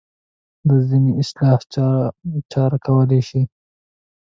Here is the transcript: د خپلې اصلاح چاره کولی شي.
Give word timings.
د 0.67 0.69
خپلې 0.83 1.11
اصلاح 1.21 1.59
چاره 2.51 2.77
کولی 2.85 3.21
شي. 3.27 3.41